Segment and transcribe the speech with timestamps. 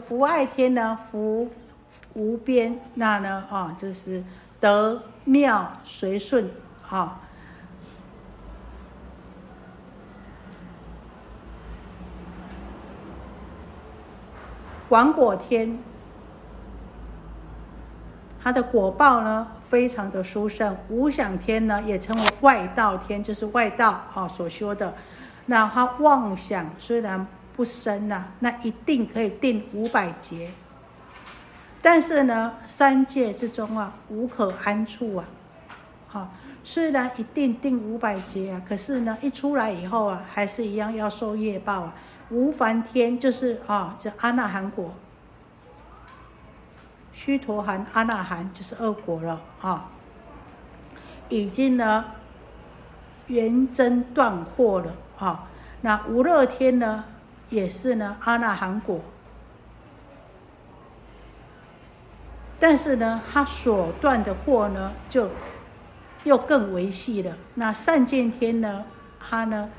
[0.00, 1.50] 福爱天呢，福
[2.14, 4.22] 无边，那呢啊，就是
[4.60, 6.50] 得妙随顺
[6.88, 7.20] 啊。
[14.88, 15.78] 广果天，
[18.40, 20.76] 它的果报呢非常的殊胜。
[20.88, 24.94] 无想天呢也称为外道天，就是外道啊所修的。
[25.46, 30.50] 那他妄想虽然不深呐，那一定可以定五百劫。
[31.80, 35.24] 但是呢，三界之中啊，无可安处啊。
[36.08, 36.32] 好，
[36.64, 41.94] 虽然一定定五百劫啊，可是呢，一出来以后啊，还是一样要受业报啊。
[42.30, 44.94] 无梵天就是啊，这阿那含果，
[47.12, 49.90] 须陀含、阿那含就是恶果了啊，
[51.28, 52.04] 已经呢
[53.26, 55.46] 圆真断惑了啊。
[55.82, 57.04] 那无乐天呢，
[57.54, 59.00] 也是呢阿那含果，
[62.58, 65.30] 但是呢，他所断的惑呢，就
[66.24, 67.36] 又更维系了。
[67.54, 68.84] 那善见天呢，
[69.20, 69.70] 他呢？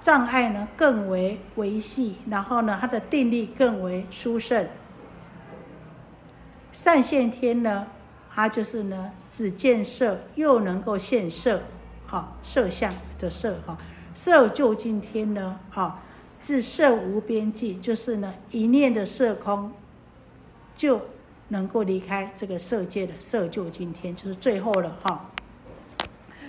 [0.00, 4.66] 障碍呢更为维系，然后呢，它的定力更为殊胜。
[6.72, 7.84] 善现天呢，
[8.32, 11.60] 它就是呢，只见色又能够现色，
[12.06, 13.76] 哈，色相的色哈，
[14.14, 16.00] 色就近天呢，哈，
[16.40, 19.72] 自色无边际，就是呢，一念的色空
[20.74, 21.00] 就
[21.48, 25.30] 能够离开这个色界的色就今天，就是最后了哈。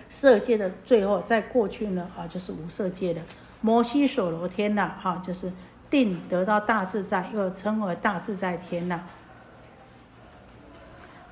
[0.10, 3.22] 色界的最后，在过去呢，啊，就是无色界的
[3.62, 5.52] 摩西所罗天呐，哈，就是
[5.90, 9.04] 定得到大自在，又称为大自在天呐。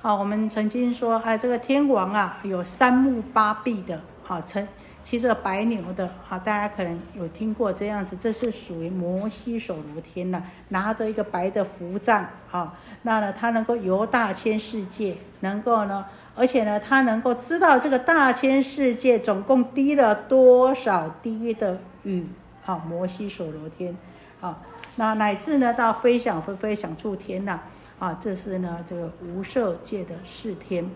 [0.00, 4.66] 好，我们曾经说，哎，这个天王啊，有三目八臂的，啊，乘
[5.08, 16.04] 骑着白牛的，啊，大家可能有听过这样子，这是属于摩西所罗天呐，拿着一个白的符杖，啊，那呢，他能够游大千世界，能够呢。
[16.36, 22.26] 而且呢，他能够知道这个大千世界总共滴了多少滴的雨，
[22.66, 23.96] 啊，摩西所罗天，
[24.42, 24.58] 啊，
[24.96, 27.58] 那乃至呢到飞翔飞飞翔处天呐，
[27.98, 30.86] 啊，这是呢这个无色界的四天，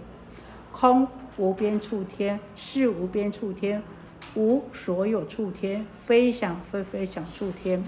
[0.71, 1.09] 空
[1.39, 3.83] 无边处天，是无边处天，
[4.35, 7.85] 无所有处天，飞翔飞飞翔处天，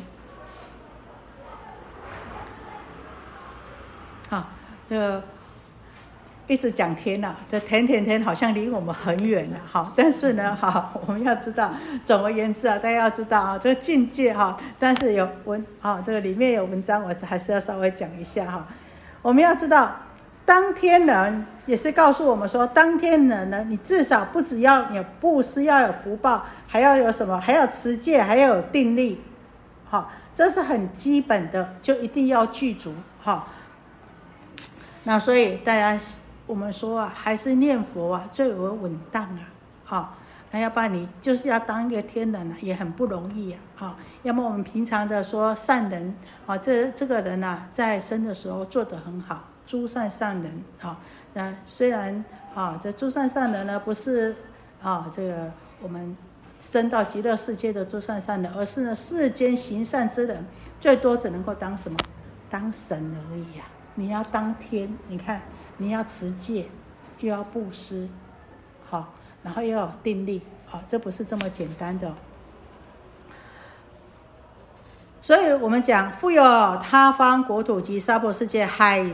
[4.29, 4.47] 好，
[4.89, 5.23] 这个。
[6.47, 9.91] 一直讲天呐，这天天天好像离我们很远了，哈。
[9.97, 11.73] 但是呢，哈，我们要知道，
[12.05, 14.55] 总而言之啊，大家要知道啊，这个境界哈。
[14.79, 18.69] 但是有文啊，这个里面有文章，我是还是要稍微讲一下哈。
[19.23, 19.91] 我们要知道，
[20.45, 27.41] 当天人也是告诉我们说，当天人呢，你至少不只要有布施，要有福报，还要有什么？
[27.41, 29.21] 还要持戒，还要有定力，
[29.85, 33.47] 好，这是很基本的，就一定要具足，哈。
[35.05, 35.99] 那所以大家。
[36.47, 39.49] 我们说啊，还是念佛啊最为稳当啊，
[39.83, 40.15] 好，
[40.51, 50.99] 那要不然你就是要当一个天人啊，也很不容易啊，好，要么我们平常的说善人啊，这这个人呐，在生的时候做得很好，诸善善人啊，
[51.33, 54.35] 那虽然啊，这诸善善人呢不是
[54.83, 56.17] 啊，这个我们
[56.61, 60.45] 升到极乐世界的诸善善人，而是呢世间行善之人，
[60.81, 61.99] 最多只能够当什么？
[62.51, 63.65] 当神而已呀，
[63.95, 65.41] 你要当天，你看。
[65.77, 66.67] 你要持戒，
[67.19, 68.09] 又要布施，
[68.89, 72.15] 好，然后又要定力，好，这不是这么简单的。
[75.21, 76.45] 所以我们讲，富有
[76.77, 79.05] 他方国土及娑婆世界，海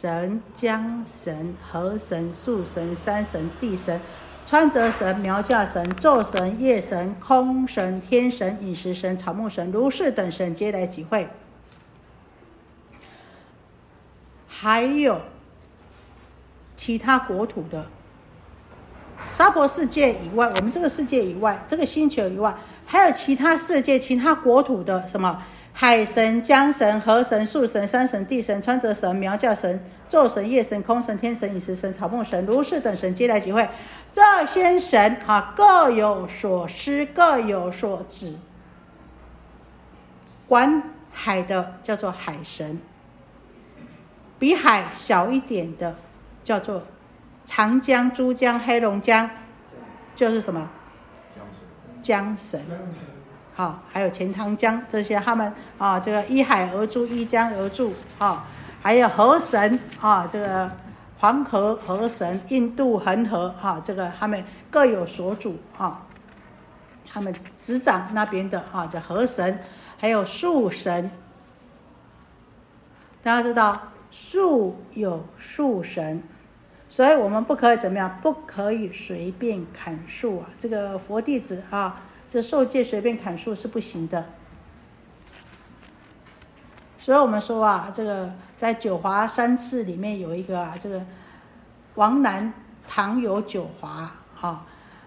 [0.00, 4.00] 神、江神、河神、树神、山神、地神、
[4.46, 11.28] 川泽神、苗架神、昼神、夜神、空神、天神、饮食神、草木神、如是等神，皆来集会，
[14.46, 15.20] 还有。
[16.76, 17.84] 其他国土的
[19.32, 22.54] 娑婆世界以外，我们这个世界以外，这个星球以外，
[22.86, 25.42] 还有其他世界、其他国土的什么
[25.80, 29.80] 海神、江神、河神、树神、山神、地神、川泽神、苗教神、
[30.10, 33.68] 昼神、夜神、空神、天神、饮食神、草木神、如是等神，皆来集会。
[34.12, 38.34] 这些神啊，各有所施，各有所指。
[40.48, 40.82] 管
[41.12, 42.80] 海的叫做海神，
[44.36, 45.94] 比海小一点的。
[46.42, 46.82] 叫做
[47.46, 49.30] 长江、珠江、黑龙江，
[50.16, 50.68] 就是什么
[52.02, 52.60] 江神，
[53.58, 58.46] 啊，还有钱塘江这些，他们啊，这个依海而筑，依江而筑，啊，
[58.80, 60.70] 还有河神啊，这个
[61.18, 66.06] 黄河河神、印度恒河啊，这个他们各有所主啊，
[67.10, 69.58] 他们执掌那边的啊，叫河神，
[69.98, 71.10] 还有树神。
[73.24, 73.76] 大家知道
[74.12, 76.22] 树有树神，
[76.88, 78.20] 所以我们不可以怎么样？
[78.22, 80.46] 不可以随便砍树啊！
[80.60, 84.26] 这个佛弟子啊，这受戒随便砍树是不行的。
[86.98, 91.02] 所以我们说啊，这个在九华三寺里面有一个啊，这个
[91.94, 92.52] 王南
[92.86, 94.66] 唐有九华哈，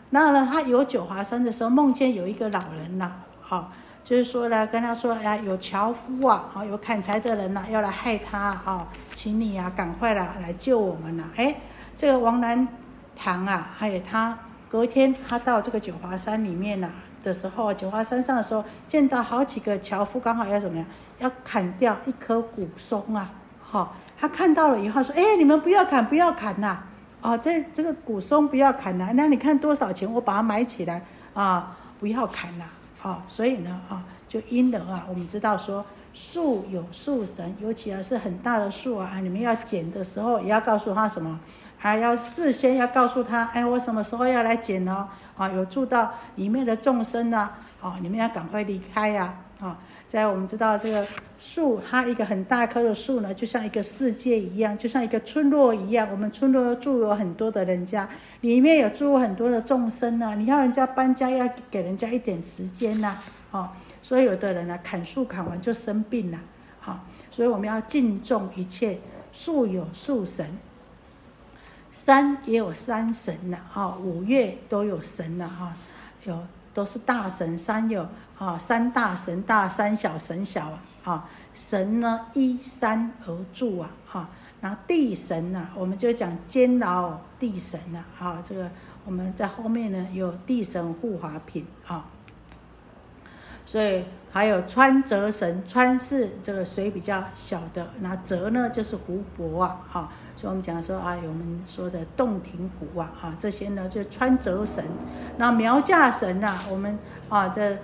[0.10, 3.12] 那呢他有九华山的时候，梦见有一个老人呐，
[3.44, 3.72] 哈，
[4.04, 11.56] 就是说呢跟他说，哎，有樵夫啊，啊，有砍柴的人呐，要来害他啊，请你呀赶快啦来救我们呐，哎，
[11.96, 12.68] 这个王南
[13.16, 16.90] 唐啊，还有他隔天他到这个九华山里面呐。
[17.24, 20.86] 的时候，九华山上的时候，见到好几个樵夫，刚好要怎么样？
[21.20, 23.32] 要砍掉一棵古松啊！
[23.62, 26.80] 好，他看到了以后说：“哎，你们不要砍，不要砍呐！
[27.22, 29.12] 哦，这这个古松不要砍呐！
[29.14, 30.12] 那你看多少钱？
[30.12, 31.78] 我把它买起来啊！
[32.00, 32.66] 不要砍呐！
[33.04, 41.40] 啊，所以呢，啊，就因人啊，我们知道说树有树神，尤其啊是很大的树啊，你们要剪的时候也要告诉他什么？
[41.82, 45.08] 还要事先要告诉他，哎，我什么时候要来剪哦？
[45.36, 47.50] 啊，有住到里面的众生呐，
[47.82, 49.34] 啊，你们要赶快离开呀！
[49.60, 49.76] 啊，
[50.08, 51.04] 在我们知道这个
[51.40, 56.08] 树，它一个很大棵的树呢，就像一个世界一样，就像一个村落一样。
[56.12, 58.08] 我们村落住有很多的人家，
[58.42, 60.36] 里面有住很多的众生呐。
[60.36, 63.18] 你要人家搬家，要给人家一点时间呐，
[63.50, 63.74] 啊，
[64.04, 66.38] 所以有的人呢，砍树砍完就生病了，
[66.86, 69.00] 啊，所以我们要敬重一切
[69.32, 70.46] 树有树神。
[71.92, 75.74] 山也有山神呐，哈，五岳都有神呐，哈，
[76.24, 76.40] 有
[76.74, 77.58] 都是大神。
[77.58, 78.08] 山有
[78.40, 84.30] 啊，山大神大，山小神小啊，哈，神呢依山而住啊，哈，
[84.62, 88.72] 然后地神呐，我们就讲监牢地神呐，哈，这个
[89.06, 92.06] 我们在后面呢有地神护法品啊，
[93.66, 100.12] 所以还有川泽神，川是这个水比较小的，那泽呢就是湖泊啊，哈。
[100.42, 104.84] 所以我们讲说啊，我们说的洞庭湖啊，啊这些呢就川泽神，
[105.38, 106.98] 那苗架神呐，我们
[107.30, 107.78] 啊在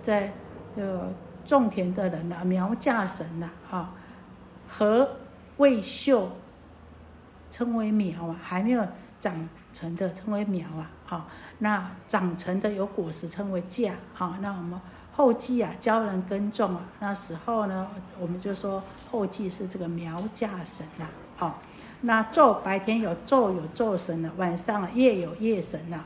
[0.00, 0.32] 在
[0.76, 1.12] 这
[1.44, 3.92] 种田的人呐，苗架神呐，啊
[4.68, 5.16] 和
[5.56, 6.30] 未秀
[7.50, 8.86] 称为苗啊，还没有
[9.20, 11.26] 长成的称为苗啊，好，
[11.58, 14.80] 那长成的有果实称为架，好，那我们
[15.10, 17.88] 后继啊教人耕种啊，那时候呢，
[18.20, 18.80] 我们就说
[19.10, 21.04] 后继是这个苗架神呐，
[21.36, 21.58] 好。
[22.02, 26.04] 那昼白天有昼有昼神呐，晚上啊夜有夜神呐。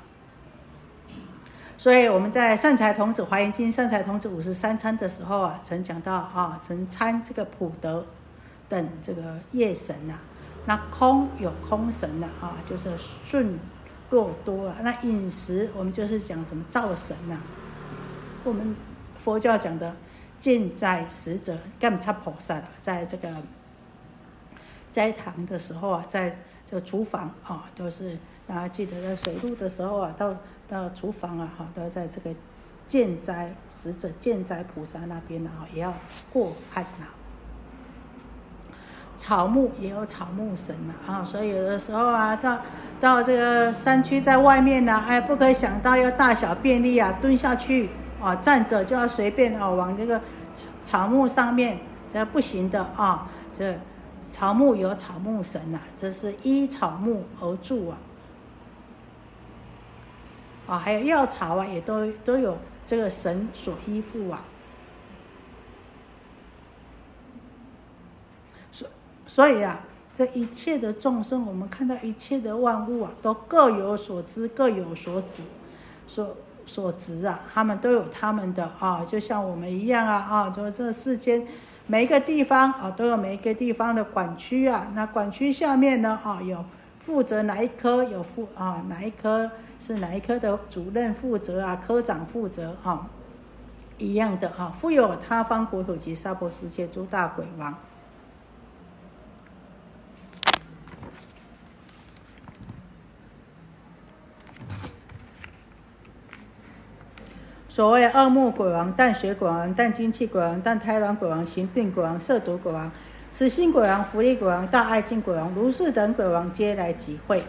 [1.77, 8.06] 所以我们在善财童子华严经善财童子五十三参的时候啊，曾讲到啊，曾参这个普德
[8.69, 10.15] 等这个夜神呐。
[10.65, 12.88] 那空有空神呐啊，就是
[13.27, 13.59] 顺
[14.09, 14.77] 若多啊。
[14.83, 17.37] 那饮食我们就是讲什么灶神呐。
[18.45, 18.75] 我们
[19.23, 19.95] 佛教讲的
[20.41, 23.29] 见在食者干差菩萨了，在这个。
[24.93, 26.37] 斋堂的时候啊，在
[26.71, 30.37] 这个厨房啊，都是大家记得在水路的时候啊，到
[30.69, 32.31] 到厨房啊，哈，都在这个
[32.87, 35.94] 建斋使者建斋菩萨那边呢，也要
[36.31, 37.06] 过岸呐。
[39.17, 42.59] 草木也有草木神呐，啊，所以有的时候啊，到
[43.00, 47.88] 到这个山区在外面呢，哎，不可以想到要大小便利啊，蹲下去
[48.21, 50.21] 啊，站着就要随便啊，往这个
[50.85, 51.79] 草木上面，
[52.12, 53.75] 这不行的啊，这。
[54.32, 57.99] 草木有草木神呐，这是依草木而住啊。
[60.66, 64.42] 啊，还有药草啊，也都都有这个神所依附啊。
[68.73, 68.88] 所
[69.26, 69.80] 所以啊，
[70.14, 75.42] 这一切的众生，我们看到一切的万物啊，都各有所知，各有所指，
[76.09, 81.47] 所所执啊，他们都有他们的啊，就像我们一样啊啊，就这世间。
[81.87, 84.87] 每一个地方啊，都有每一个地方的管区啊。
[84.95, 86.65] 那管区下面呢，啊，有
[87.01, 93.09] 负责哪一科，有负啊，哪一科是哪一科的主任负责啊，科长负责啊，
[93.99, 94.73] 一样的啊。
[94.81, 97.75] 富有他方国土及娑婆世界诸大鬼王。
[107.83, 112.89] 所谓二目鬼王、淡血鬼王、淡精气鬼王、淡胎卵鬼王、行病鬼王、色毒鬼王、
[113.33, 117.43] 慈心鬼王、福利鬼王、大爱敬鬼王、如是等鬼王皆来集会。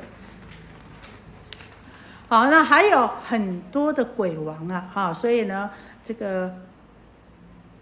[2.28, 5.70] 好，那还有很多的鬼王啊，哈，所以呢，
[6.04, 6.52] 这个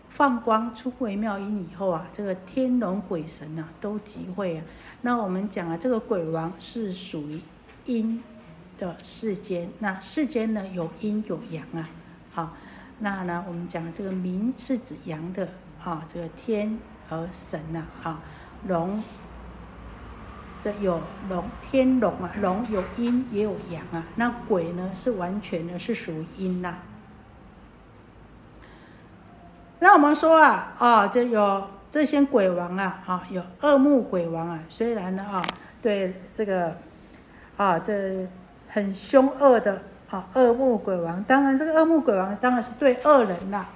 [0.09, 4.63] 放光出回妙音以后啊，这个天龙鬼神呐都集会啊。
[5.03, 7.39] 那我们讲啊，这个鬼王是属于
[7.85, 8.21] 阴
[8.77, 11.87] 的世间，那世间呢有阴有阳啊。
[12.33, 12.53] 好，
[12.99, 15.49] 那呢，我们讲这个明是指阳的
[15.83, 18.21] 啊，这个天和神呐，啊，
[18.67, 19.03] 龙，
[20.63, 26.77] 这有龙天龙啊，龙有阴也有阳啊，那鬼呢是完全的是属于阴呐。
[29.79, 35.43] 那我们说啊，啊，这有这些鬼王啊，啊，有恶目鬼王啊，虽然呢，啊，
[35.81, 36.77] 对这个，
[37.57, 38.25] 啊，这
[38.69, 43.69] 很凶恶的好，恶目鬼王，当然这个恶目鬼王当然是对恶人啦。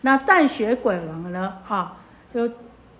[0.00, 1.96] 那淡血鬼王呢，啊，
[2.28, 2.50] 就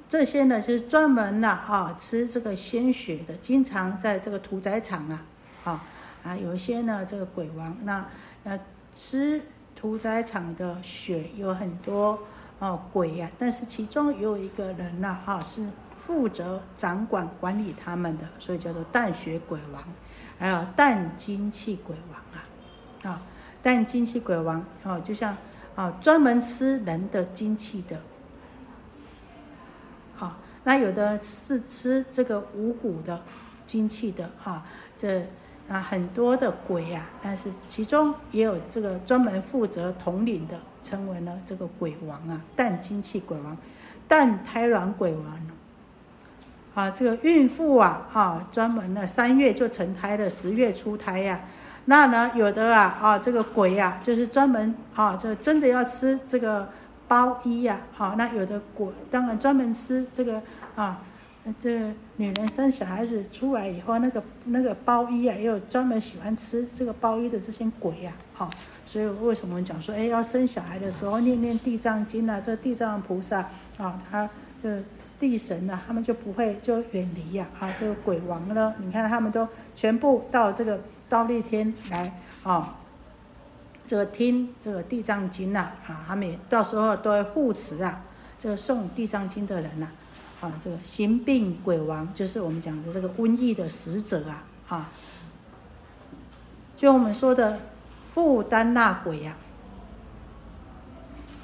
[0.09, 5.23] 这些呢，就是专门呐，啊，吃这个鲜血的，经常在这个屠宰场啊，
[5.65, 5.85] 啊，
[6.23, 8.07] 啊，有一些呢，这个鬼王，那
[8.45, 8.57] 那
[8.95, 9.43] 吃。
[9.77, 12.19] 屠宰场的血有很多
[12.59, 15.67] 哦鬼呀，但是其中有一个人呐啊是
[16.01, 19.83] 负责掌管管理他们的，所以叫做淡血鬼王，
[20.45, 22.45] 还有淡精气鬼王啊
[23.11, 23.23] 啊
[23.63, 25.35] 淡精气鬼王哦，就像
[25.75, 27.99] 啊专门吃人的精气的，
[30.15, 33.23] 好，那有的是吃这个五谷的
[33.65, 34.67] 精气的啊
[34.99, 35.27] 这。
[35.67, 43.57] 啊，很多的鬼呀，但是其中也有这个专门负责统领的，称为呢这个鬼王啊，淡精气鬼王，
[44.07, 45.25] 淡胎卵鬼王。
[46.75, 51.41] 啊，这个孕妇啊，啊，专门呢三月就成胎了，十月出胎呀。
[51.87, 56.69] 那呢有的啊，啊这个鬼呀，就是专门啊，这真的要吃这个
[57.07, 60.43] 包衣呀，啊，那有的鬼当然专门吃这个
[60.75, 61.01] 啊。
[61.61, 68.49] 这女人生小孩子出来以后，那个那个包衣啊，也有专门喜欢吃这个包衣的这些鬼呀，好，
[68.87, 74.27] 所以为什么讲说，哎，要生小孩的时候念念地藏经啊，这地藏菩萨啊，他
[74.63, 74.83] 这
[75.19, 82.77] 地神呢，他们就不会就远离呀，啊，这个鬼王呢，你看他们都全部到这个倒立天来啊，
[83.87, 88.03] 这个听这个地藏经呐，啊，他们也到时候都会护持啊，
[88.39, 89.89] 这个诵地藏经的人呐。
[90.41, 94.89] 啊，这个行病鬼王就是我们讲的这个瘟疫的使者啊，啊，
[96.77, 97.61] 就我们说的
[98.13, 99.37] 负担那鬼呀，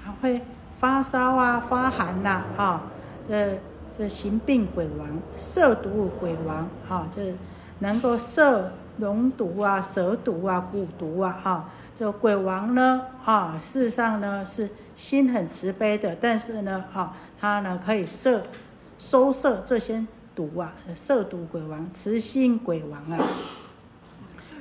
[0.05, 0.43] 还会
[0.79, 2.83] 发烧啊、发寒呐，啊，
[3.29, 3.59] 这
[3.97, 7.35] 这行病鬼王、涉毒鬼王，啊，这
[7.81, 18.43] 能够摄龙毒啊、蛇毒啊、蛊毒啊，哈，这鬼王呢，啊，事实上呢是心很慈悲的，但是呢，啊，他呢可以摄。
[18.99, 23.19] 收摄这些毒啊，摄毒鬼王、慈心鬼王啊。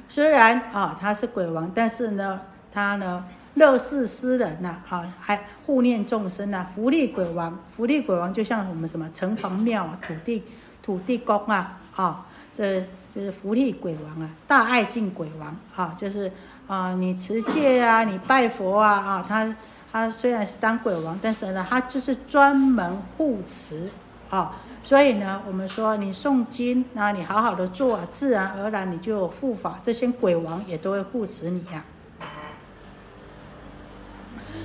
[0.07, 2.39] 虽然啊他是鬼王，但是呢，
[2.71, 3.25] 他呢
[3.55, 6.67] 乐事施人呐，啊还护念众生呐。
[6.73, 10.43] 福利鬼王，福利鬼王就像我们什么城隍庙啊、土地
[10.81, 12.25] 土地公啊，啊，
[12.55, 12.81] 这
[13.13, 14.29] 就是福利鬼王啊。
[14.47, 16.31] 大爱敬鬼王啊，就是
[16.67, 19.55] 啊你持戒啊，你拜佛啊，啊他
[19.91, 23.89] 他虽然是当鬼王，但是呢，他就是专门护持。
[24.29, 31.83] 啊，所以呢，我们说你诵经，那你好好的做，自然而然你就有护法，这些鬼王也都会护持你呀。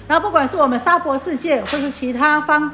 [0.07, 2.71] 那不管是我们娑婆世界，或是其他方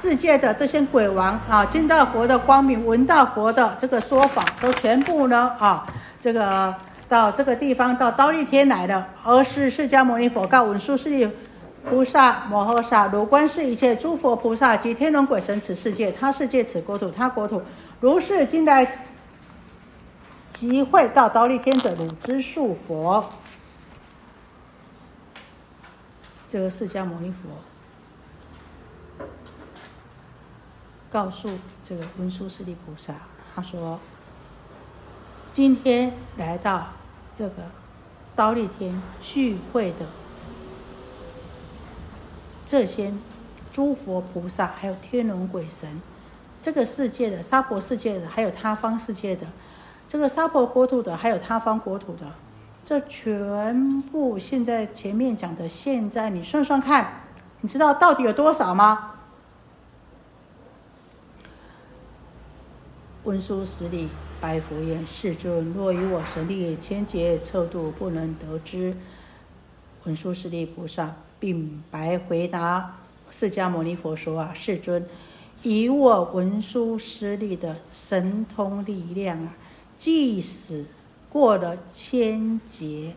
[0.00, 5.86] 世界的这些鬼王啊，见到佛的光明，闻到佛的这个说法，都全部呢啊，
[6.20, 6.74] 这个
[7.08, 11.28] 到这个地方到刀立天来了，而是释迦牟尼佛告文殊师利。
[11.86, 17.60] 菩萨摩诃萨，如观世一切诸佛菩萨及天龙鬼神，此世界他世界此国土他国土，
[18.00, 19.04] 如是今来
[20.48, 23.22] 集会到刀立天者，汝之数佛。
[26.54, 27.48] 这个释迦牟尼佛
[31.10, 31.50] 告诉
[31.82, 33.12] 这个文殊师利菩萨，
[33.52, 33.98] 他说：
[35.52, 36.90] 今天来到
[37.36, 37.54] 这个
[38.36, 40.06] 刀立天聚会的。
[42.64, 43.12] 这些
[43.72, 46.00] 诸佛菩萨，还有天龙鬼神，
[46.62, 49.44] 这个世界的娑婆世界的，还有他方世界的，
[50.06, 52.30] 这个娑婆国土的，还有他方国土的，
[52.84, 57.22] 这全部现在前面讲的，现在你算算看，
[57.60, 59.12] 你知道到底有多少吗？
[63.24, 64.08] 文殊师利
[64.40, 68.94] 白佛言：“世尊，若以我神力千劫测度，不能得知。”
[70.04, 71.14] 文殊师利菩萨。
[71.40, 72.96] 并白回答
[73.30, 75.04] 释迦牟尼佛说：“啊，世尊，
[75.62, 79.52] 以我文殊师利的神通力量啊，
[79.98, 80.86] 即使
[81.34, 83.16] 过了千劫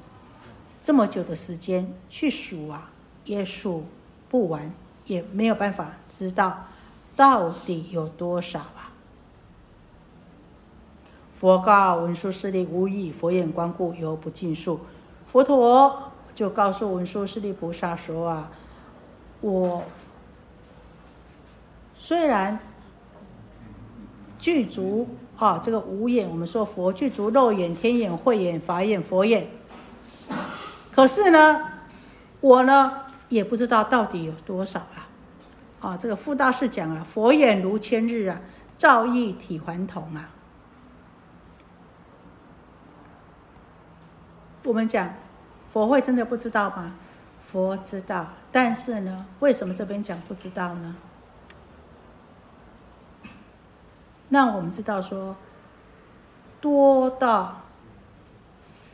[0.81, 2.89] 这么久的时间去数啊，
[3.25, 3.83] 也数
[4.27, 4.74] 不完，
[5.05, 6.65] 也没有办法知道
[7.15, 8.91] 到底有多少啊。”
[11.38, 14.79] 佛告文殊师利：“无益，佛眼观故，犹不尽数。”
[15.31, 16.12] 佛陀。
[16.38, 18.51] 就告诉文殊师利菩萨说啊，
[19.41, 19.83] 我
[21.95, 22.59] 虽然
[24.38, 25.07] 具足
[25.38, 29.48] 啊这个五眼，我们说佛具足肉眼、天眼、慧眼、法眼、佛眼，
[30.91, 31.63] 可是呢，
[32.41, 32.91] 我呢
[33.29, 35.08] 也不知道到底有多少啊。
[35.79, 38.41] 啊，这个傅大师讲啊，佛眼如千日啊，
[38.79, 40.27] 照一体还同啊。
[44.63, 45.13] 我们讲
[45.72, 46.96] 佛会真的不知道吗？
[47.46, 50.96] 佛知道，但是呢，为什么这边讲不知道呢？
[54.29, 55.36] 那我们知道说，
[56.60, 57.62] 多到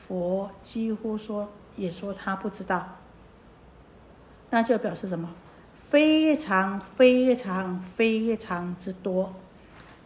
[0.08, 2.88] 佛几乎说也说他不知道，
[4.50, 5.30] 那就表示什么？
[5.90, 9.32] 非常非常非常之多，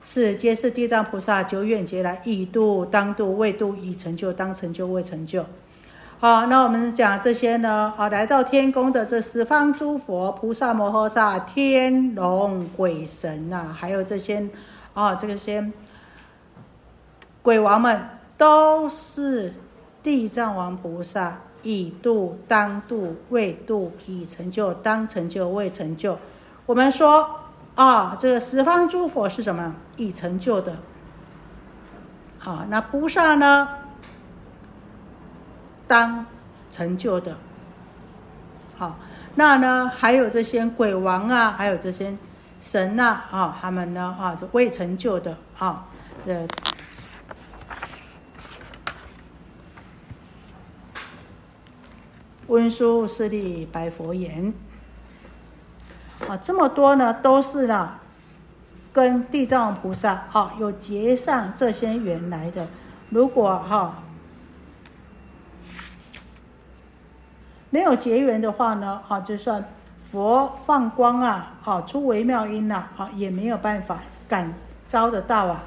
[0.01, 5.45] 是皆是地藏菩萨久远劫来已度当度未度已成就当成就未成就。
[6.19, 7.93] 好，那我们讲这些呢？
[7.95, 14.45] 啊，来到天宫的这十方诸佛、菩萨摩诃萨、天龙鬼神呐，还有这些
[14.97, 15.71] 啊，这些
[17.43, 18.01] 鬼王们，
[18.35, 19.53] 都是
[20.01, 21.37] 地藏王菩萨。
[21.63, 26.17] 已度当度未度已成就当成就未成就，
[26.65, 27.29] 我们说
[27.75, 29.75] 啊，这个十方诸佛是什么？
[29.97, 30.77] 已成就的。
[32.39, 33.67] 好，那菩萨呢？
[35.87, 36.25] 当
[36.71, 37.35] 成就的。
[38.77, 38.95] 好，
[39.35, 42.15] 那呢还有这些鬼王啊，还有这些
[42.61, 45.85] 神呐啊，他们呢啊是未成就的啊，
[46.25, 46.47] 这。
[52.47, 54.53] 文殊师利白佛言
[56.29, 57.99] ：“啊，这么多呢，都是呢，
[58.93, 62.65] 跟地藏菩萨啊有结上这些缘来的。
[63.09, 64.01] 如果哈
[67.69, 69.63] 没有结缘的话呢，啊，就算
[70.11, 74.53] 佛放光啊，啊出微妙音呐，啊也没有办法感
[74.87, 75.63] 召得到啊。”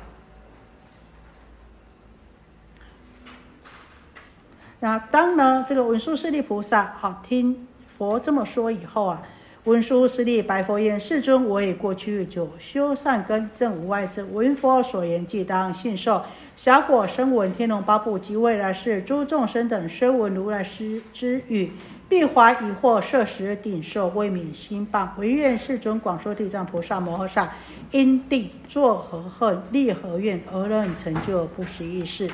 [4.80, 9.20] 那当呢，这个文殊师利菩萨好听佛这么说以后啊，
[9.64, 16.22] 文殊师利白佛言：“世尊，我已过去久修善根，正无外之闻佛所言，即当信受。
[16.56, 21.72] 小果生闻天龙八部及未来世诸众生等，虽闻如来师之语，
[22.10, 25.08] 必怀疑惑，摄食顶受，未免心谤。
[25.16, 27.48] 唯愿世尊广说地藏菩萨摩诃萨
[27.92, 32.28] 因地作何恨，立何愿，而能成就不思议事。”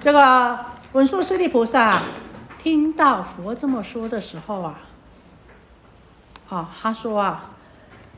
[0.00, 0.58] 这个
[0.92, 2.02] 文殊师利菩萨
[2.58, 4.80] 听到佛这么说的时候啊，
[6.48, 7.48] 啊，他说啊，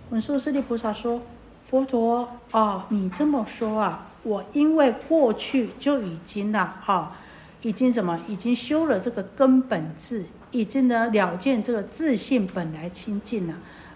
[0.09, 1.21] 文殊师利菩萨说
[1.69, 7.13] ：“佛陀啊，你这么说啊，我因为过去就已经了啊，
[7.62, 13.55] 已经什么，已经修了这个根本智，已经呢了见这个自信本来清净了，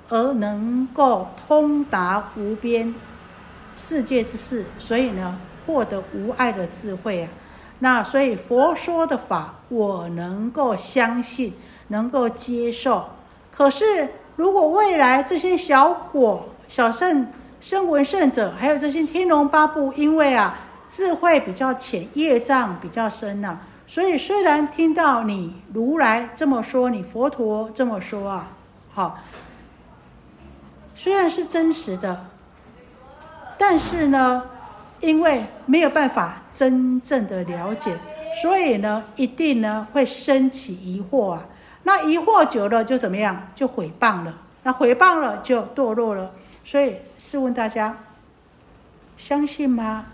[0.09, 2.95] 而能够通达无边
[3.77, 7.29] 世界之事，所以呢，获得无碍的智慧啊。”
[7.81, 11.53] 那所以佛说的法，我能够相信，
[11.89, 13.05] 能够接受。
[13.51, 17.27] 可是如果未来这些小果、小圣、
[17.61, 20.59] 声闻圣者，还有这些天龙八部，因为啊
[20.91, 28.49] 智慧比较浅，业障比较深呐，所以虽然听到你如来这么说，你佛陀这么说啊，
[28.93, 29.19] 好，
[30.95, 32.27] 虽然是真实的，
[33.59, 34.43] 但是呢，
[35.01, 36.43] 因为没有办法。
[36.57, 37.95] 真正的了解，
[38.41, 41.45] 所以呢，一定呢会升起疑惑啊。
[41.83, 43.47] 那疑惑久了就怎么样？
[43.55, 44.33] 就毁谤了。
[44.63, 46.33] 那毁谤了就堕落了。
[46.65, 47.95] 所以试问大家，
[49.19, 50.07] 相信吗？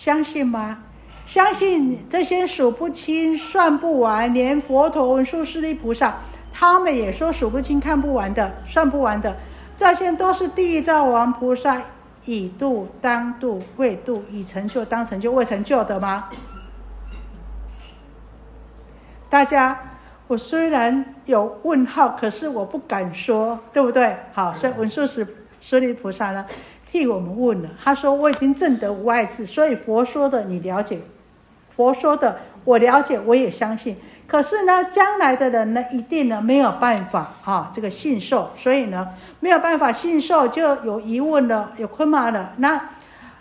[0.00, 0.78] 相信吗？
[1.26, 6.16] 相信这些数不清、算不完，连佛陀、文殊师利菩萨，
[6.50, 9.36] 他们也说数不清、看不完的、算不完的，
[9.76, 11.82] 这些都是地藏王菩萨。
[12.24, 16.30] 已度当度未度，已成就当成就未成就的吗？
[19.28, 19.78] 大家，
[20.28, 24.16] 我虽然有问号，可是我不敢说，对不对？
[24.32, 25.26] 好，所以文殊师
[25.78, 26.46] 利菩萨呢，
[26.90, 27.68] 替我们问了。
[27.84, 30.98] 他说：“我已经证得无碍智，所以佛说的你了解，
[31.76, 39.08] 佛说的我了解，我也相信。”可是呢，将来的人呢，一定呢没有办法啊，这个信受，所以呢
[39.40, 42.52] 没有办法信受，就有疑问了，有困难了。
[42.58, 42.80] 那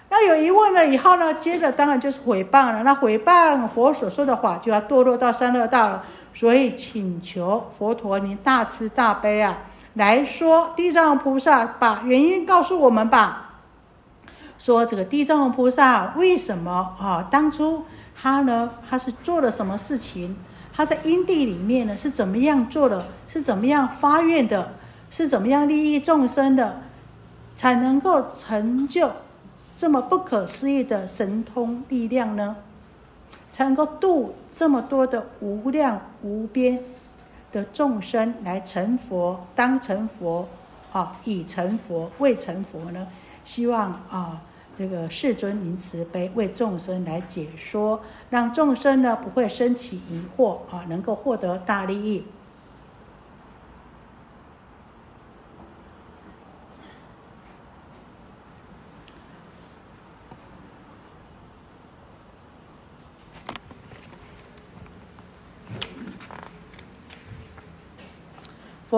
[0.09, 2.81] 那有疑问了以后呢，接着当然就是毁谤了。
[2.81, 6.03] 那毁谤佛所说的话，就要堕落到三恶道了。
[6.33, 9.57] 所以请求佛陀，您大慈大悲啊，
[9.93, 13.45] 来说地藏菩萨把原因告诉我们吧。
[14.57, 17.83] 说这个地藏菩萨为什么啊，当初
[18.15, 20.35] 他呢，他是做了什么事情？
[20.73, 24.73] 他在因地里面呢是怎么样做的，是怎么样发愿的，
[25.09, 26.81] 是怎么样利益众生的，
[27.55, 29.11] 才能够成就
[29.75, 32.55] 这么不可思议的神通力量呢？
[33.51, 36.79] 才能够度这么多的无量无边
[37.51, 40.47] 的众生来成佛，当成佛，
[40.91, 43.07] 啊，已成佛，未成佛呢？
[43.45, 44.41] 希望啊。
[44.77, 52.23] 这个世尊您慈悲为众生来解说，让众生呢不会升起疑惑啊，能够获得大利益。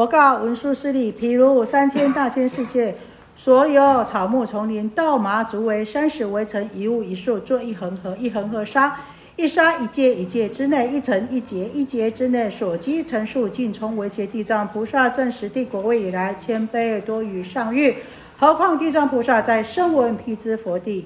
[0.02, 2.96] 佛告文殊师利：譬如三千大千世界。
[3.36, 9.00] 所有草木丛林、稻麻竹苇、山石围成一物一树，做一恒河，一恒河沙，
[9.36, 14.26] 一沙一界一界之内，一层一劫一劫之内，所积成数尽充为劫。
[14.26, 17.96] 地藏菩萨证实地国位以来，千倍多于上欲。
[18.40, 21.06] 何况地藏菩萨在声闻辟支佛地，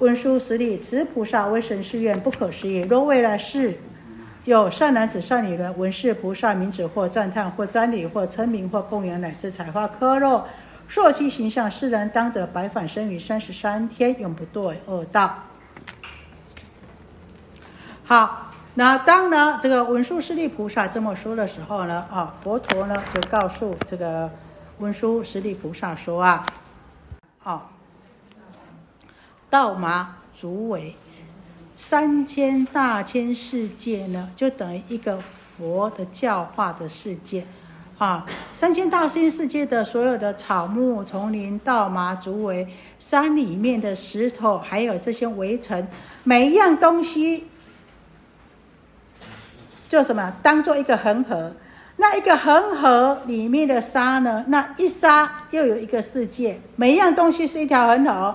[0.00, 2.80] 文殊师利，此菩萨为神誓愿不可思议。
[2.80, 3.78] 若未来世
[4.48, 10.42] 有善男子、善女人闻是菩萨名指，或赞叹，或瞻礼，或称名，或供养，乃至采花磕肉。
[10.88, 15.34] 朔其形象，世人当着白返生于三十三天，永不堕恶道。
[18.04, 24.30] 好，那当呢这个文殊师利菩萨这么说的时候呢，啊，佛陀呢就告诉这个
[24.78, 26.46] 文殊师利菩萨说啊，
[27.38, 27.70] 好，
[29.50, 30.96] 稻麻竹苇
[31.88, 35.18] 三千大千世界呢，就等于一个
[35.56, 37.42] 佛的教化的世界。
[37.96, 42.68] 啊，三千大千世界的所有的草木、丛林、稻麻、竹围，
[43.00, 45.88] 山里面的石头，还有这些围城，
[46.24, 47.46] 每一样东西，
[49.88, 50.30] 就什么？
[50.42, 51.50] 当做一个恒河。
[51.96, 54.44] 那一个恒河里面的沙呢？
[54.48, 56.60] 那一沙又有一个世界。
[56.76, 58.34] 每一样东西是一条恒河，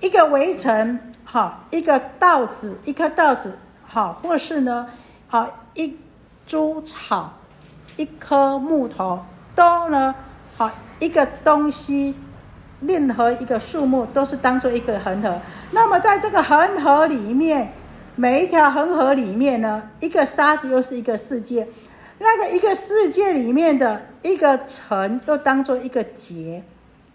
[0.00, 1.00] 一个围城，
[1.32, 4.86] 好，一个稻子，一颗稻子，好，或是呢，
[5.28, 5.96] 好，一
[6.46, 7.32] 株草。
[7.96, 10.14] 一棵木头都呢，
[10.58, 12.14] 好一个东西，
[12.82, 15.40] 任何一个树木都是当做一个恒河。
[15.70, 17.72] 那么在这个恒河里面，
[18.14, 21.66] 每一条恒河里面呢，一个沙子又是一个世界。
[22.18, 26.62] 那个一个世界里面的一个城，又当做一个结，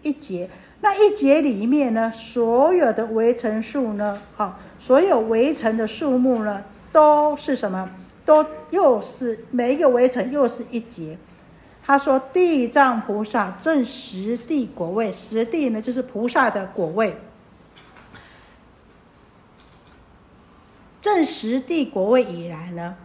[0.02, 0.50] 一节。
[0.80, 6.62] 那一节里面呢，所有的围城树呢，好，所有围城的树木呢，
[6.92, 7.90] 都是什么？
[8.24, 11.16] 都又是每一个围城又是一节。
[11.82, 17.16] 他说：“地藏菩萨正实地果位，实地呢就是菩萨的果位。
[21.00, 22.96] 正实地果位以来呢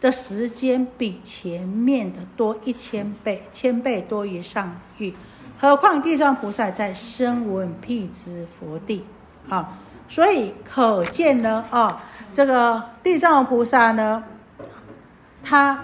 [0.00, 5.14] 的时间比前面的多一千倍，千倍多于上欲。
[5.58, 9.04] 何况地藏菩萨在声闻辟支佛地
[9.48, 14.22] 啊。”所以可见呢，啊，这个地藏菩萨呢，
[15.42, 15.82] 他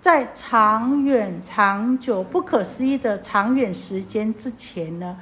[0.00, 5.18] 在长远、长久、不可思议的长远时间之前呢，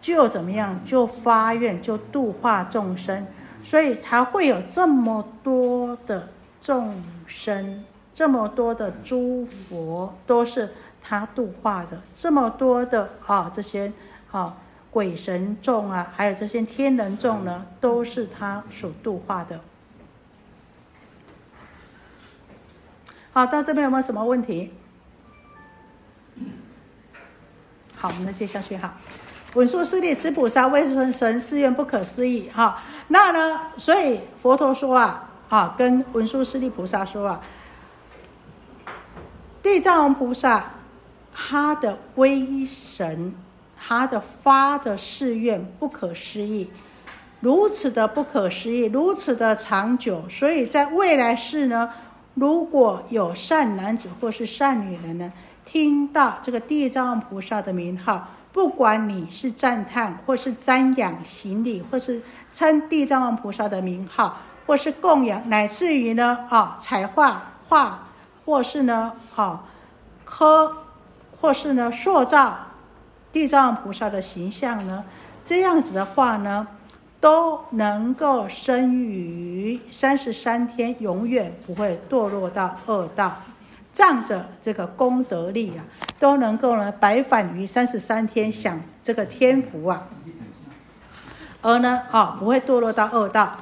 [0.00, 3.26] 就怎么样，就发愿，就度化众生，
[3.62, 6.26] 所以才会有这么多的
[6.62, 6.94] 众
[7.26, 10.72] 生，这么多的诸佛都是
[11.02, 13.92] 他度化的，这么多的啊，这些
[14.30, 14.56] 啊。
[14.94, 19.58] 鬼神众啊，还有这些天人众呢，都是他所度化的。
[23.32, 24.72] 好，到这边有没有什么问题？
[27.96, 28.94] 好，我们再接下去哈。
[29.54, 32.48] 文殊师利，此菩萨为神神誓愿不可思议。
[32.50, 33.72] 哈，那呢？
[33.76, 37.40] 所以佛陀说啊，啊，跟文殊师利菩萨说啊，
[39.64, 40.70] 地藏王菩萨
[41.34, 43.34] 他的威神。
[43.86, 46.70] 他的发的誓愿不可思议，
[47.40, 51.90] 如此的不可思议，如此的长久，所以在未来世呢，
[52.32, 55.30] 如果有善男子或是善女人呢，
[55.66, 62.22] 听到这个地藏王菩萨的名号，不管你是赞叹或是瞻仰行礼，或是
[62.54, 68.02] 称地藏王菩萨的名号，或是供养，乃至于呢啊彩画画，
[68.44, 69.64] 或是呢啊
[70.24, 70.76] 刻，
[71.40, 72.58] 或是呢塑造。
[73.32, 75.04] 地藏菩萨的形象呢，
[75.44, 76.64] 这样子的话呢，
[77.18, 83.36] 都能够生于三十三天，永远不会堕落到恶道。
[83.92, 85.82] 仗着这个功德力啊，
[86.20, 90.06] 都能够呢白返于三十三天，享这个天福啊，
[91.60, 93.52] 而呢啊不会堕落到恶道。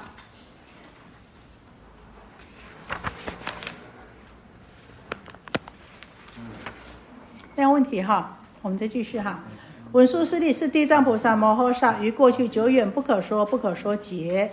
[7.55, 9.41] 没有问题哈，我们再继续哈。
[9.93, 14.51] 文殊师利是地藏菩萨摩诃萨于过去久远不可说不可说劫，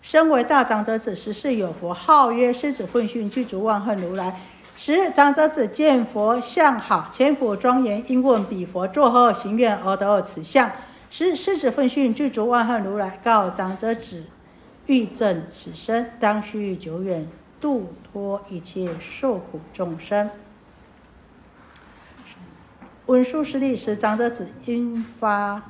[0.00, 4.40] 身为大长者子十世有佛号曰狮子奋训具足万恨如来。
[4.76, 10.70] 十长者子见佛相好，千佛庄严，应问彼佛作何行愿而得此相？
[11.10, 14.24] 十狮子奋训具足万恨如来告长者子：
[14.86, 17.26] 欲证此身，当须久远
[17.60, 20.30] 度脱一切受苦众生。
[23.08, 25.62] 文殊师利时，长者子因发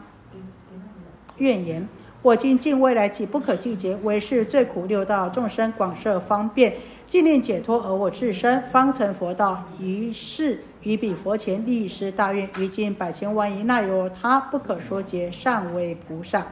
[1.36, 1.88] 怨言：
[2.20, 6.74] 我今尽未来际不可计劫，唯是最苦六道众生广设方便，
[7.06, 9.62] 尽令解脱而我自身方成佛道。
[9.78, 16.44] 于是于彼佛前立施大愿：于今百千万亿那由他不可说劫，尚为菩萨。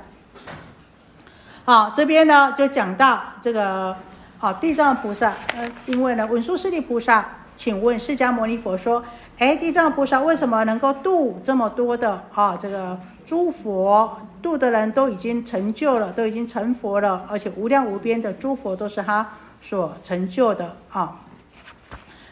[1.65, 3.97] 好，这边呢就讲到这个
[4.39, 5.35] 啊，地藏菩萨。
[5.57, 9.03] 呃，因为呢，文殊师利菩萨请问释迦牟尼佛说。
[9.39, 12.57] 哎，地藏菩萨为什么能够度这么多的啊？
[12.57, 19.29] 这个诸佛度的人都已经成就了，都已经成佛了，而且无量无边的诸佛都是他
[19.61, 21.21] 所成就的啊。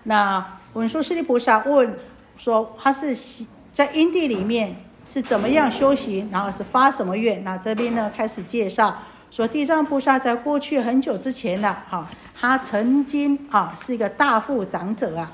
[0.05, 1.95] 那文殊师利菩萨问
[2.39, 3.15] 说，他是
[3.75, 4.75] 在因地里面
[5.13, 7.45] 是怎么样修行，然后是发什么愿？
[7.45, 8.97] 那这边呢开始介绍
[9.31, 15.31] 说，地藏菩萨在过去很久之前呢，哈，他曾经啊是一个大富长者啊。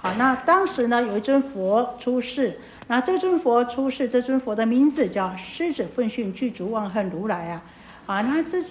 [0.00, 7.62] 好，那当时呢，有一尊佛出世，那这尊佛出世，这尊佛的名字叫狮子奋训具足万恨如来啊，
[8.06, 8.64] 啊，那这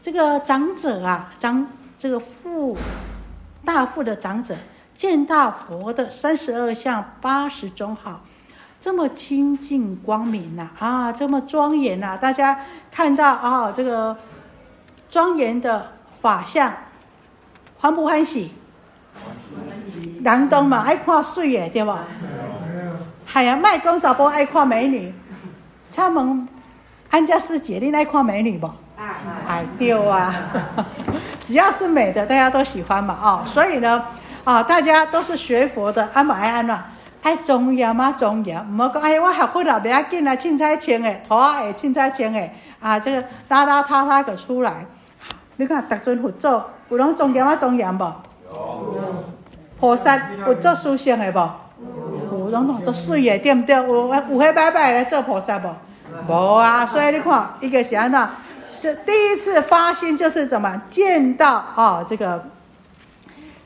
[0.00, 1.66] 这个长者啊，长
[1.98, 2.76] 这个富
[3.64, 4.54] 大富的长者，
[4.96, 8.20] 见到佛的三十二相八十种好，
[8.80, 12.60] 这么清净光明呐，啊，这么庄严呐，大家
[12.92, 14.16] 看到啊，这个
[15.10, 16.72] 庄严的法相，
[17.78, 18.52] 欢不欢喜？
[20.24, 22.00] 人东嘛爱看水的，对吧？
[23.32, 25.12] 系啊，卖讲查甫爱看美女。
[25.90, 26.48] 请问
[27.10, 28.70] 安家师姐，你爱看美女不？
[29.46, 30.34] 爱对啊！
[31.46, 34.04] 只要是美的，大家都喜欢嘛，哦，所以呢，
[34.44, 36.76] 啊，大家都是学佛的，安嘛爱安怎，
[37.22, 44.84] 爱庄严嘛庄严，唔好讲哎，我学佛了，不要紧啦，凊彩穿诶，拖鞋凊彩穿诶，啊，这个邋邋遢遢个出来。
[45.56, 46.48] 你看，逐尊佛祖
[46.90, 48.04] 有拢庄严啊庄严不？
[49.80, 51.50] 菩萨有做殊胜的无？
[52.32, 53.76] 有，拢拢做水的，对不对？
[53.76, 55.74] 有有迄拜拜来做菩萨无？
[56.26, 56.84] 无啊！
[56.86, 58.28] 所以你看，一个是安怎？
[58.70, 62.04] 是第一次发心，就是怎么见到啊？
[62.08, 62.44] 这个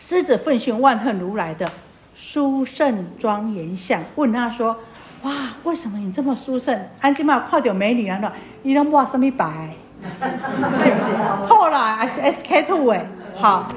[0.01, 1.69] 狮子奋训万恨如来的
[2.15, 4.77] 殊胜庄严相，问他说：
[5.23, 5.33] 哇，
[5.65, 6.79] 为什么你这么殊胜？
[7.01, 8.19] 安吉玛看到美女啊？
[8.23, 8.31] 喏，
[8.63, 9.71] 你拢抹什么白？
[10.03, 13.07] 是不是后来还是 S K two 诶，
[13.39, 13.69] 好。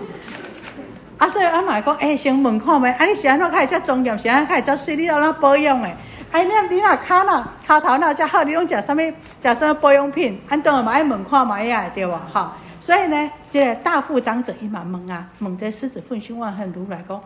[1.28, 5.96] 所以阿妈讲，哎，先问看觅，啊，你是安怎开始遮庄严，是安怎开始遮水，你要哪保养诶？
[6.32, 8.98] 哎，你你若骹若骹头若遮好，你拢食啥物？
[8.98, 10.40] 食啥物保养品？
[10.48, 12.18] 安当然嘛爱问看觅呀，对无？
[12.34, 17.22] 吼，所以呢，这个大富长者伊嘛问啊，问这狮子奋训万恨如来讲，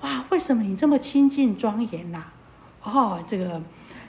[0.00, 2.24] 哇，为什么你这么清净庄严呐？
[2.82, 3.60] 哦，这个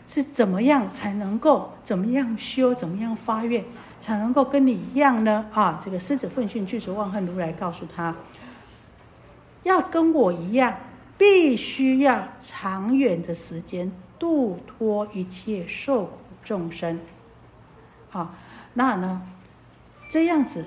[0.08, 3.64] 是怎么样才能够怎么样修，怎么样发愿，
[4.00, 5.46] 才能够跟你一样呢？
[5.54, 8.14] 啊，这个狮子奋训具足万恨如来告诉他。
[9.66, 10.78] 要跟我一样，
[11.18, 17.00] 必须要长远的时间度脱一切受苦众生，
[18.12, 18.36] 啊，
[18.76, 19.24] 那呢，
[20.08, 20.66] 这样子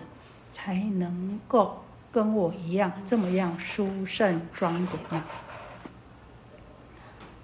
[0.51, 5.25] 才能够跟我一样这么样殊胜庄严啊！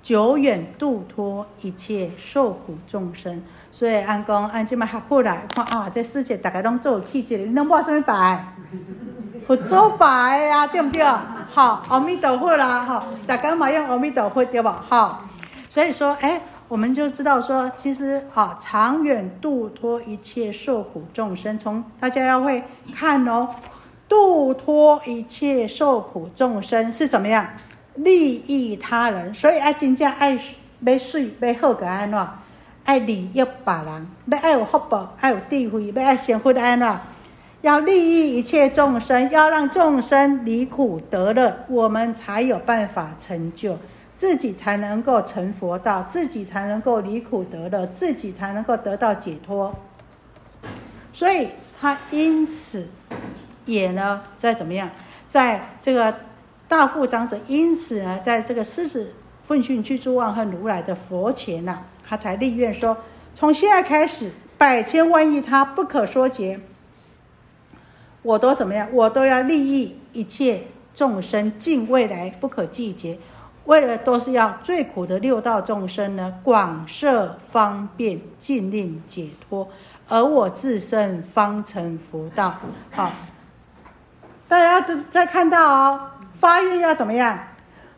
[0.03, 8.55] 久远度脱一切受苦众生，所以安公安这么学过来，看啊，这世界大家拢做气质，你能抹什么白？
[9.47, 11.05] 佛祖白啊，对不对？
[11.53, 14.85] 好，阿弥陀佛啦，哈，大家嘛用阿弥陀佛对吧？
[14.89, 15.25] 好，
[15.69, 23.49] 所以说，哎，我们就知道说，其实啊，长远度脱一切受苦众生，从大家要会看哦，
[24.09, 27.47] 度脱一切受苦众生是怎么样
[27.97, 30.39] 利益他人，所以爱真正爱
[30.81, 32.29] 要水要好个安怎，
[32.85, 36.99] 爱利益别人，要爱有福报，爱有智慧，要爱幸福安怎。
[37.65, 43.75] 要利益一切众生，要让众生离苦得乐，我们才有办法成就，
[44.19, 49.75] 自己才能够成佛道，自己才能够离苦得乐，自己才能够得到解脱。
[51.11, 51.49] 所以
[51.81, 52.87] 他因此
[53.65, 54.91] 也呢，在怎么样，
[55.31, 56.15] 在这个
[56.69, 59.11] 大富长者因此呢，在这个狮子
[59.49, 62.95] 奋训去诸万恨如来的佛前呐，他才立愿说：
[63.35, 66.61] 从现在开始，百千万亿他不可说劫。
[68.25, 68.89] 我都怎么样？
[68.93, 70.63] 我都要利益一切
[70.95, 73.17] 众生，尽未来不可计劫。
[73.67, 79.69] 为了都是要最苦的六道众生呢，广设方便，尽令解脱，
[80.09, 82.55] 而我自身方成佛道。
[82.91, 83.13] 好，
[84.49, 86.11] 大家再再看到哦，
[86.41, 87.39] 发愿要怎么样？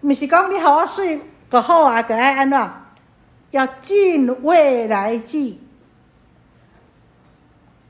[0.00, 2.70] 不是讲你好好睡个好啊，个爱安乐，
[3.50, 5.58] 要尽未来际，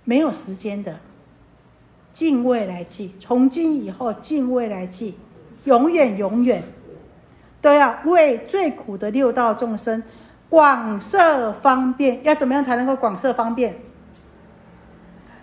[0.05, 0.99] 没有时间的，
[2.17, 5.19] 敬畏来际，从今以后敬畏来际，
[5.65, 6.63] 永远永远。
[7.61, 10.03] 都要为最苦的六道众生
[10.49, 13.77] 广设方便，要怎么样才能够广设方便？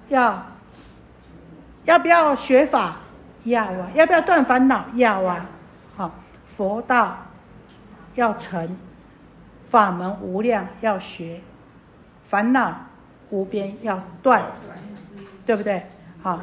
[0.09, 0.43] 要
[1.85, 2.97] 要不要学法？
[3.43, 3.91] 要啊！
[3.93, 4.83] 要不要断烦恼？
[4.95, 5.45] 要啊！
[5.95, 6.11] 好，
[6.57, 7.15] 佛道
[8.15, 8.75] 要成，
[9.69, 11.39] 法门无量要学，
[12.25, 12.75] 烦恼
[13.29, 14.43] 无边要断，
[15.45, 15.83] 对不对？
[16.23, 16.41] 好。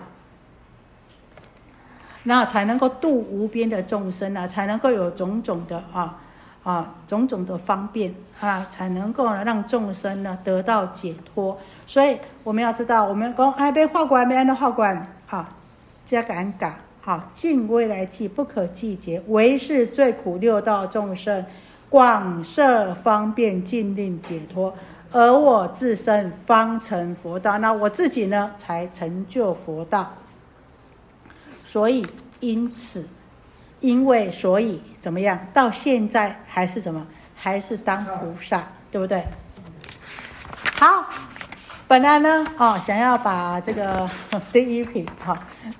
[2.24, 6.18] 那才能够度无边的众生啊，才能够有种种的啊
[6.62, 11.56] 啊种种的方便啊，才能够让众生呢得到解脱。
[11.87, 15.48] 所以我们要知道，我们讲哎，被化管，没安的化管啊，
[16.04, 21.42] 加敢改好，尽未来际不可计劫，唯是最苦六道众生
[21.88, 24.74] 广设方便，尽令解脱，
[25.11, 27.56] 而我自身方成佛道。
[27.56, 30.12] 那我自己呢，才成就佛道。
[31.70, 32.04] 所以，
[32.40, 33.06] 因此，
[33.78, 35.38] 因为，所以，怎么样？
[35.54, 37.06] 到现在还是怎么？
[37.37, 39.22] 还是当菩萨，对不对？
[40.74, 41.09] 好，
[41.87, 44.04] 本来呢，哦，想要把这个
[44.52, 45.38] 第一品，好，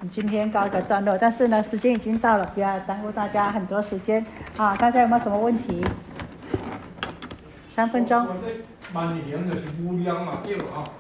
[0.09, 1.19] 今天告一个段落。
[1.19, 4.25] 但是呢，时间已经到了，不要耽误大家很多时间。
[4.57, 5.85] 啊，大家有没有什么问题？
[7.69, 8.29] 三分钟。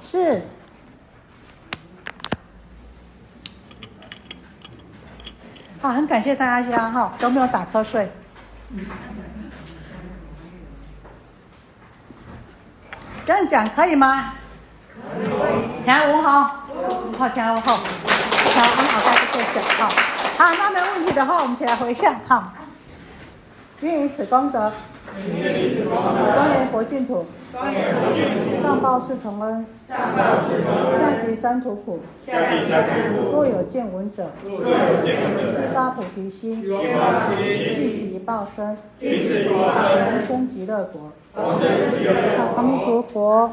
[0.00, 0.42] 是。
[5.80, 8.12] 好，很感谢大家哈，都没有打瞌睡。
[13.24, 14.34] 这样讲可以吗？
[15.02, 15.82] 可以。
[15.84, 16.42] 听我好，
[17.18, 17.80] 好听我好，好，
[18.56, 19.56] 我们好开始坐下。
[20.36, 22.14] 好，好，那没问题的话，我们起来回向。
[22.28, 22.52] 哈，
[23.80, 24.70] 愿以此功德。
[26.34, 27.24] 庄严佛净土，
[28.62, 29.96] 上报四重恩，下
[31.26, 32.00] 济三途苦。
[33.32, 34.52] 若有见闻者，悉
[35.74, 38.76] 发菩提心，尽其报身，
[40.26, 41.12] 生极乐国。
[42.56, 43.50] 阿弥陀佛。